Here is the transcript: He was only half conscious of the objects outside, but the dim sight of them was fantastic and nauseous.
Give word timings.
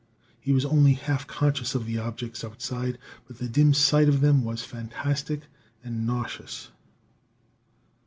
He 0.39 0.51
was 0.51 0.65
only 0.65 0.93
half 0.93 1.27
conscious 1.27 1.75
of 1.75 1.85
the 1.85 1.99
objects 1.99 2.43
outside, 2.43 2.97
but 3.27 3.37
the 3.37 3.47
dim 3.47 3.71
sight 3.71 4.09
of 4.09 4.19
them 4.19 4.43
was 4.43 4.63
fantastic 4.63 5.41
and 5.83 6.07
nauseous. 6.07 6.71